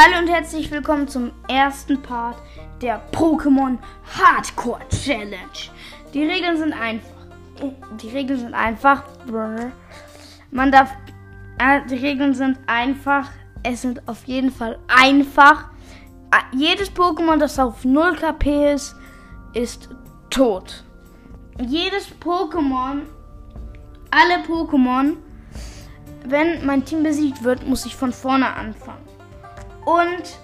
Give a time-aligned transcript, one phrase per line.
[0.00, 2.36] Hallo und herzlich willkommen zum ersten Part
[2.80, 3.78] der Pokémon
[4.16, 5.72] Hardcore Challenge.
[6.14, 7.26] Die Regeln sind einfach.
[8.00, 9.02] Die Regeln sind einfach.
[10.52, 10.92] Man darf.
[11.58, 13.28] Äh, die Regeln sind einfach.
[13.64, 15.64] Es sind auf jeden Fall einfach.
[16.30, 18.94] Äh, jedes Pokémon, das auf 0 KP ist,
[19.52, 19.88] ist
[20.30, 20.84] tot.
[21.60, 23.00] Jedes Pokémon,
[24.12, 25.16] alle Pokémon,
[26.24, 29.07] wenn mein Team besiegt wird, muss ich von vorne anfangen.
[29.88, 30.38] Und,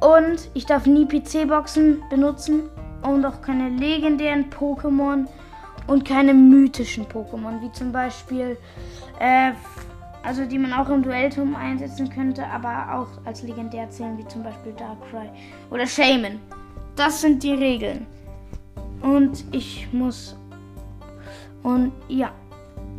[0.00, 2.70] und ich darf nie PC-Boxen benutzen
[3.02, 5.26] und auch keine legendären Pokémon
[5.86, 8.56] und keine mythischen Pokémon, wie zum Beispiel,
[9.20, 9.52] äh,
[10.22, 14.42] also die man auch im Duellturm einsetzen könnte, aber auch als legendär zählen, wie zum
[14.42, 15.30] Beispiel Darkrai
[15.70, 16.40] oder Shaman.
[16.96, 18.06] Das sind die Regeln.
[19.02, 20.34] Und ich muss.
[21.62, 22.30] Und ja,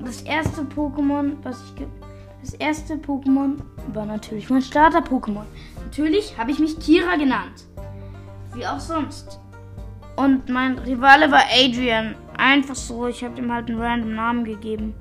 [0.03, 1.75] das erste Pokémon, was ich
[2.41, 3.57] das erste Pokémon
[3.94, 5.45] war natürlich mein Starter-Pokémon.
[5.83, 7.66] Natürlich habe ich mich Kira genannt.
[8.53, 9.39] Wie auch sonst.
[10.16, 12.16] Und mein Rivale war Adrian.
[12.38, 14.94] Einfach so, ich habe ihm halt einen random Namen gegeben.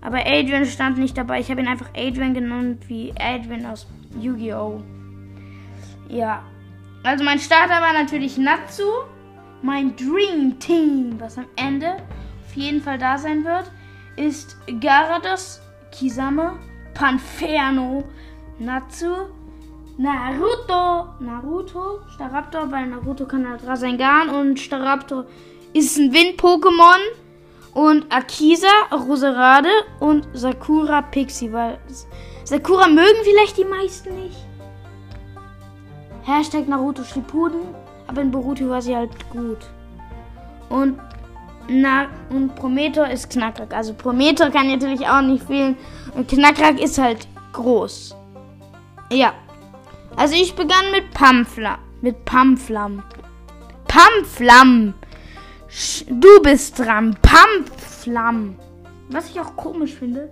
[0.00, 1.40] Aber Adrian stand nicht dabei.
[1.40, 3.86] Ich habe ihn einfach Adrian genannt, wie Adrian aus
[4.18, 4.82] Yu-Gi-Oh!
[6.08, 6.42] Ja.
[7.04, 8.84] Also mein Starter war natürlich Natsu.
[9.62, 11.94] Mein Dream Team, was am Ende
[12.44, 13.70] auf jeden Fall da sein wird,
[14.16, 15.60] ist Garados,
[15.92, 16.58] Kisame,
[16.94, 18.04] Panferno,
[18.58, 19.12] Natsu,
[19.98, 25.26] Naruto, Naruto, Staraptor, weil Naruto kann halt Rasengan und Staraptor
[25.72, 26.98] ist ein Wind-Pokémon
[27.74, 31.78] und Akisa, Roserade und Sakura Pixie, weil
[32.44, 34.36] Sakura mögen vielleicht die meisten nicht.
[36.24, 37.62] Hashtag Naruto Shippuden,
[38.06, 39.58] aber in Boruto war sie halt gut.
[40.68, 40.98] Und
[41.68, 43.74] na, und Prometheus ist Knackrack.
[43.74, 45.76] Also Prometheus kann natürlich auch nicht fehlen.
[46.14, 48.14] Und Knackrack ist halt groß.
[49.10, 49.32] Ja.
[50.16, 51.78] Also ich begann mit Pamflam.
[52.00, 53.02] Mit Pamflam.
[53.86, 54.94] Pamflam.
[56.08, 57.16] Du bist dran.
[57.22, 58.56] Pamflam.
[59.08, 60.30] Was ich auch komisch finde.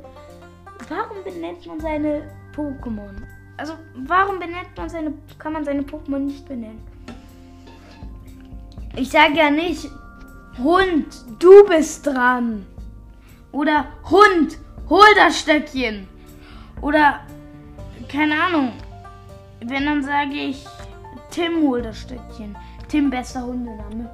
[0.88, 2.22] Warum benennt man seine
[2.54, 3.22] Pokémon?
[3.56, 5.12] Also warum benennt man seine.
[5.38, 6.80] Kann man seine Pokémon nicht benennen?
[8.96, 9.88] Ich sage ja nicht,
[10.62, 11.06] Hund,
[11.38, 12.66] du bist dran.
[13.52, 16.06] Oder Hund, hol das Stöckchen.
[16.82, 17.20] Oder,
[18.08, 18.72] keine Ahnung.
[19.64, 20.64] Wenn dann sage ich,
[21.30, 22.56] Tim, hol das Stöckchen.
[22.88, 24.10] Tim, bester Hundename.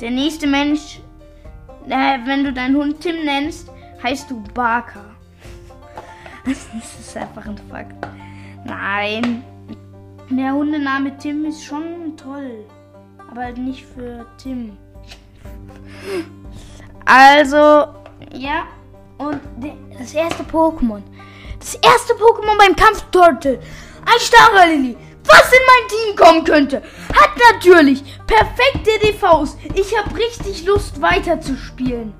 [0.00, 1.00] Der nächste Mensch,
[1.88, 3.70] äh, wenn du deinen Hund Tim nennst,
[4.02, 5.04] heißt du Barker.
[6.44, 6.68] das
[7.00, 8.06] ist einfach ein Fakt.
[8.64, 9.44] Nein.
[10.28, 12.64] Der Hundename Tim ist schon toll
[13.36, 14.76] aber nicht für Tim.
[17.04, 17.58] Also,
[18.32, 18.66] ja.
[19.18, 19.40] Und
[19.98, 21.02] das erste Pokémon.
[21.58, 23.60] Das erste Pokémon beim Kampf Turtle.
[24.04, 24.96] Ein Staralili.
[25.24, 26.82] Was in mein Team kommen könnte.
[27.14, 29.56] Hat natürlich perfekte DVs.
[29.74, 32.14] Ich habe richtig Lust weiterzuspielen.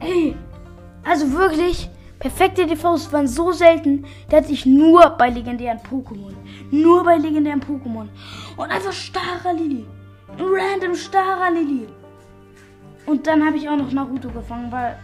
[0.00, 0.36] Ey,
[1.04, 1.88] also wirklich,
[2.18, 6.34] perfekte DVs waren so selten, hatte ich nur bei legendären Pokémon.
[6.70, 8.08] Nur bei legendären Pokémon.
[8.56, 9.86] Und einfach Staralili
[10.38, 11.88] random Stara Lili.
[13.06, 14.98] Und dann habe ich auch noch Naruto gefangen, weil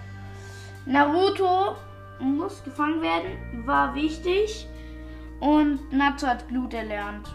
[0.86, 1.76] Naruto
[2.20, 4.66] muss gefangen werden, war wichtig.
[5.40, 7.28] Und Natsu hat Blut erlernt.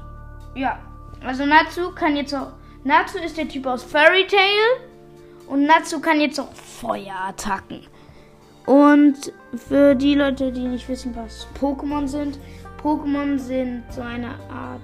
[0.55, 0.79] Ja,
[1.23, 2.53] also Natsu kann jetzt auch.
[2.83, 4.87] Natsu ist der Typ aus Fairy Tail.
[5.47, 7.81] Und Natsu kann jetzt auch Feuerattacken.
[8.65, 12.39] Und für die Leute, die nicht wissen, was Pokémon sind,
[12.81, 14.81] Pokémon sind so eine Art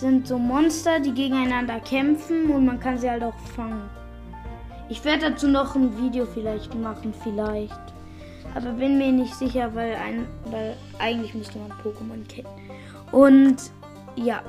[0.00, 3.88] sind so Monster, die gegeneinander kämpfen und man kann sie halt auch fangen.
[4.88, 7.80] Ich werde dazu noch ein Video vielleicht machen, vielleicht.
[8.54, 12.48] Aber bin mir nicht sicher, weil, ein, weil eigentlich müsste man Pokémon kennen.
[13.10, 13.56] Und
[14.16, 14.42] ja,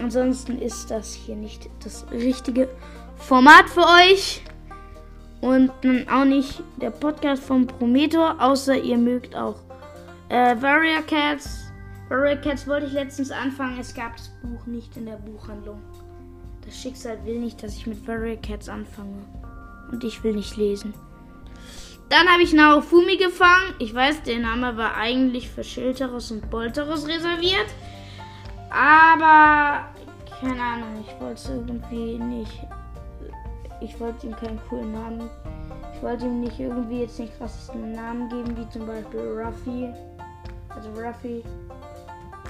[0.00, 2.68] ansonsten ist das hier nicht das richtige
[3.16, 4.42] Format für euch.
[5.40, 5.70] Und
[6.10, 9.56] auch nicht der Podcast von Prometor, außer ihr mögt auch
[10.28, 11.65] äh, Warrior Cats
[12.08, 15.82] Warrior Cats wollte ich letztens anfangen, es gab das Buch nicht in der Buchhandlung.
[16.64, 19.24] Das Schicksal will nicht, dass ich mit Warrior Cats anfange.
[19.90, 20.94] Und ich will nicht lesen.
[22.08, 23.74] Dann habe ich Naofumi gefangen.
[23.80, 27.66] Ich weiß, der Name war eigentlich für Schilteres und Bolteres reserviert.
[28.70, 29.88] Aber
[30.40, 32.66] keine Ahnung, ich wollte es irgendwie nicht.
[33.80, 35.28] Ich wollte ihm keinen coolen Namen.
[35.94, 39.88] Ich wollte ihm nicht irgendwie jetzt den krassesten Namen geben, wie zum Beispiel Ruffy.
[40.68, 41.42] Also Ruffy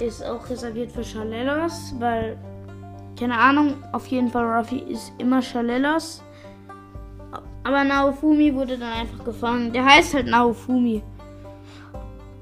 [0.00, 2.38] ist auch reserviert für Chalelos, weil,
[3.18, 6.22] keine Ahnung, auf jeden Fall Ruffy ist immer Chalelos.
[7.64, 9.72] Aber Naofumi wurde dann einfach gefangen.
[9.72, 11.02] Der heißt halt Naofumi.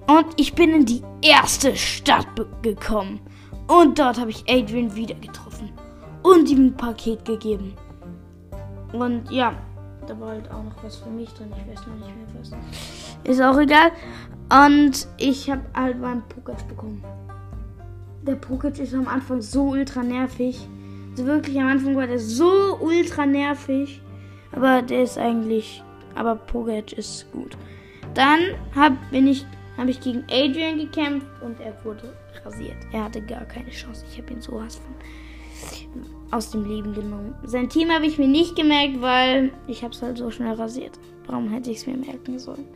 [0.06, 2.26] Und ich bin in die erste Stadt
[2.60, 3.20] gekommen.
[3.66, 5.72] Und dort habe ich Adrian wieder getroffen.
[6.22, 7.74] Und ihm ein Paket gegeben.
[8.92, 9.54] Und ja,
[10.06, 11.50] da war halt auch noch was für mich drin.
[11.56, 12.52] Ich weiß noch nicht mehr was.
[13.24, 13.92] Ist auch egal.
[14.50, 17.02] Und ich habe halt meinen Pokédex bekommen.
[18.26, 20.68] Der Pokédex ist am Anfang so ultra nervig.
[21.10, 24.00] Also wirklich am Anfang war der so ultra nervig.
[24.52, 25.82] Aber der ist eigentlich.
[26.14, 27.56] Aber Pokédex ist gut.
[28.14, 28.40] Dann
[28.74, 29.44] hab, bin ich,
[29.76, 32.76] habe ich gegen Adrian gekämpft und er wurde rasiert.
[32.92, 34.04] Er hatte gar keine Chance.
[34.10, 34.68] Ich habe ihn so von
[36.30, 37.34] aus dem Leben genommen.
[37.44, 40.98] Sein Team habe ich mir nicht gemerkt, weil ich habe es halt so schnell rasiert.
[41.26, 42.66] Warum hätte ich es mir merken sollen?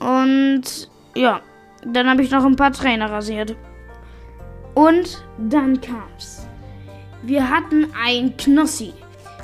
[0.00, 1.40] Und ja,
[1.84, 3.56] dann habe ich noch ein paar Trainer rasiert.
[4.80, 6.46] Und dann kam's.
[7.22, 8.94] Wir hatten ein Knossi.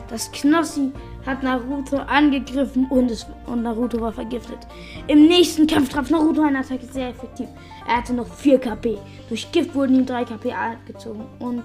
[0.08, 0.92] Das Knossi
[1.26, 4.60] hat Naruto angegriffen und, es, und Naruto war vergiftet.
[5.08, 7.48] Im nächsten Kampf traf Naruto eine Attacke sehr effektiv.
[7.86, 8.96] Er hatte noch 4 KP.
[9.28, 11.26] Durch Gift wurden ihm 3 KP abgezogen.
[11.38, 11.64] Und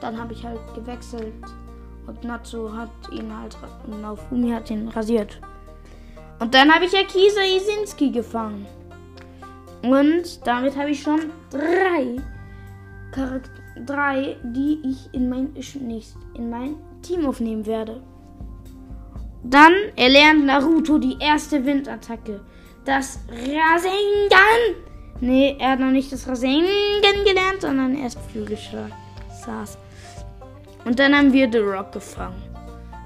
[0.00, 1.34] dann habe ich halt gewechselt.
[2.08, 3.56] Und Natsu hat ihn halt.
[3.86, 5.40] Und Naofumi hat ihn rasiert.
[6.40, 8.66] Und dann habe ich Akisa Isinski gefangen.
[9.82, 11.20] Und damit habe ich schon
[11.50, 12.16] drei
[13.10, 13.50] Charakter
[13.86, 15.54] drei, die ich in mein,
[16.34, 18.00] in mein Team aufnehmen werde.
[19.44, 22.40] Dann erlernt Naruto die erste Windattacke.
[22.84, 24.84] Das Rasengan.
[25.20, 28.90] Nee, er hat noch nicht das Rasengan gelernt, sondern erst Flügelschlag.
[29.44, 29.78] Saß.
[30.84, 32.42] Und dann haben wir The Rock gefangen.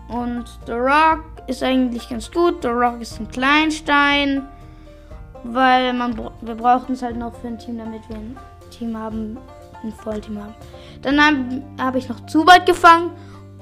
[0.08, 2.62] Und The Rock ist eigentlich ganz gut.
[2.62, 4.46] The Rock ist ein Kleinstein.
[5.44, 8.36] Weil man wir brauchen es halt noch für ein Team, damit wir ein
[8.70, 9.38] Team haben,
[9.84, 10.54] ein Vollteam haben.
[11.02, 13.10] Dann habe hab ich noch Zubat gefangen.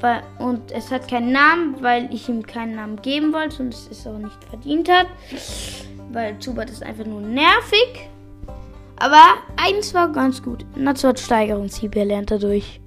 [0.00, 3.86] Weil, und es hat keinen Namen, weil ich ihm keinen Namen geben wollte und es
[3.88, 5.06] ist auch nicht verdient hat.
[6.10, 8.08] Weil Zubat ist einfach nur nervig.
[8.96, 9.22] Aber
[9.56, 10.64] eins war ganz gut.
[10.74, 12.80] Natsu hat Steigerungshieb, er lernt dadurch.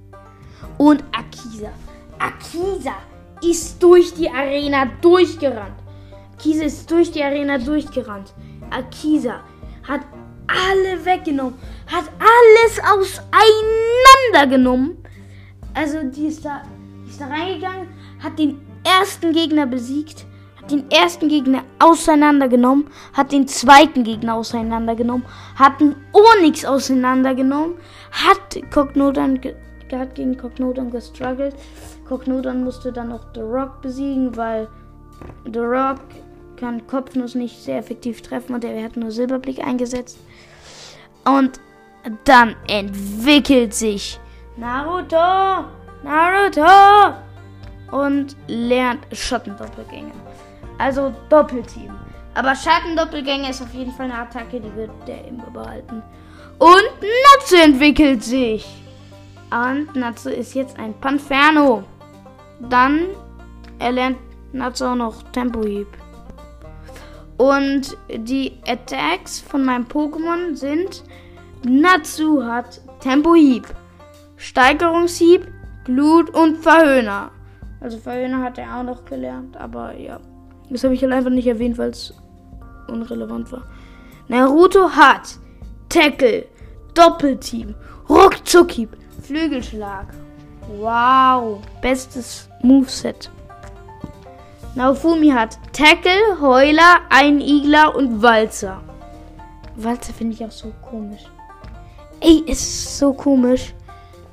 [0.78, 1.70] Und Akisa.
[2.18, 2.94] Akisa
[3.42, 5.74] ist durch die Arena durchgerannt.
[6.36, 8.34] Akisa ist durch die Arena durchgerannt.
[8.70, 9.40] Akisa
[9.86, 10.00] hat
[10.46, 11.54] alle weggenommen.
[11.86, 12.80] Hat alles
[14.32, 14.96] auseinandergenommen.
[15.74, 16.62] Also die ist da,
[17.04, 17.88] die ist da reingegangen,
[18.22, 20.24] hat den ersten Gegner besiegt,
[20.60, 25.26] hat den ersten Gegner auseinandergenommen, hat den zweiten Gegner auseinandergenommen,
[25.56, 27.74] hat einen Onyx auseinandergenommen,
[28.12, 29.40] hat Cognodan
[29.92, 31.54] hat gegen Cognodan gestruggelt.
[32.08, 34.68] Cognodan musste dann noch The Rock besiegen, weil
[35.52, 36.00] The Rock
[36.56, 40.18] kann Kopfnuss nicht sehr effektiv treffen und er hat nur Silberblick eingesetzt.
[41.24, 41.60] Und
[42.24, 44.20] dann entwickelt sich
[44.56, 45.64] Naruto,
[46.02, 47.14] Naruto
[47.90, 50.12] und lernt Schattendoppelgänger.
[50.78, 51.92] Also Doppelteam.
[52.34, 56.02] Aber Schattendoppelgänger ist auf jeden Fall eine Attacke, die wird der immer behalten.
[56.58, 56.90] Und
[57.38, 58.66] Natsu entwickelt sich.
[59.50, 61.84] Und Natsu ist jetzt ein Panferno.
[62.60, 63.06] Dann
[63.78, 64.18] erlernt
[64.52, 65.88] Natsu auch noch Tempohieb.
[67.36, 71.02] Und die Attacks von meinem Pokémon sind
[71.64, 73.66] Natsu hat Tempohieb,
[74.36, 75.46] Steigerungshieb,
[75.84, 77.30] Blut und Verhöhner.
[77.80, 80.20] Also Verhöhner hat er auch noch gelernt, aber ja.
[80.70, 82.14] Das habe ich halt einfach nicht erwähnt, weil es
[82.88, 83.62] unrelevant war.
[84.28, 85.38] Naruto hat
[85.88, 86.46] Tackle,
[86.94, 87.74] Doppelteam,
[88.08, 88.90] Ruckzuckhieb,
[89.22, 90.06] Flügelschlag.
[90.78, 93.30] Wow, bestes Moveset.
[94.74, 98.82] Naofumi hat Tackle, Heuler, Einigler und Walzer.
[99.76, 101.24] Walzer finde ich auch so komisch.
[102.24, 103.74] Ey, ist so komisch.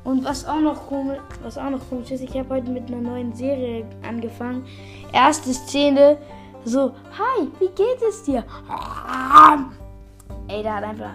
[0.05, 3.01] Und was auch noch komisch, was auch noch komisch ist, ich habe heute mit einer
[3.01, 4.63] neuen Serie angefangen.
[5.11, 6.17] Erste Szene,
[6.63, 8.45] so, hi, wie geht es dir?
[10.47, 11.11] Ey, der hat einfach.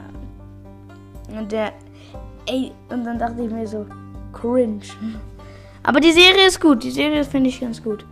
[1.29, 1.73] Und der.
[2.45, 3.87] Ey, und dann dachte ich mir so,
[4.35, 4.83] cringe.
[5.83, 8.05] Aber die Serie ist gut, die Serie finde ich ganz gut.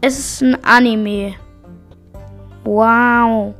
[0.00, 1.34] Es ist ein Anime.
[2.64, 3.54] Wow.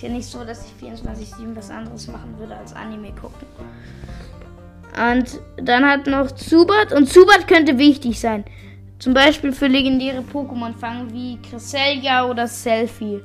[0.00, 3.46] Ist ja nicht so, dass ich 24-7 was anderes machen würde als Anime gucken.
[4.96, 6.94] Und dann hat noch Zubat.
[6.94, 8.46] Und Zubat könnte wichtig sein.
[8.98, 13.20] Zum Beispiel für legendäre Pokémon fangen wie Cresselia oder Selfie.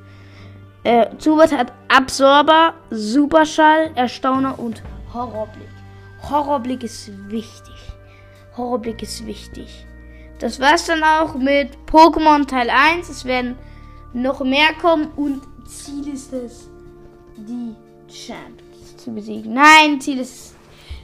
[0.84, 4.82] Äh, Zubat hat Absorber, Superschall, Erstauner und
[5.14, 5.70] Horrorblick.
[6.28, 7.74] Horrorblick ist wichtig.
[8.54, 9.86] Horrorblick ist wichtig.
[10.40, 13.08] Das war's dann auch mit Pokémon Teil 1.
[13.08, 13.56] Es werden
[14.12, 16.68] noch mehr kommen und Ziel ist es,
[17.36, 17.74] die
[18.12, 19.54] Champions zu besiegen.
[19.54, 20.54] Nein, Ziel ist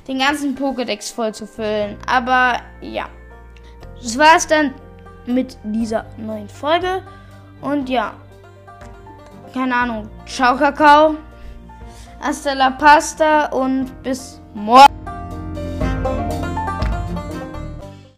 [0.08, 1.96] den ganzen Pokédex voll zu füllen.
[2.06, 3.08] Aber ja,
[4.00, 4.74] das war's dann
[5.26, 7.02] mit dieser neuen Folge.
[7.60, 8.14] Und ja,
[9.52, 10.08] keine Ahnung.
[10.26, 11.16] Ciao, Kakao.
[12.20, 15.01] Hasta la pasta und bis morgen.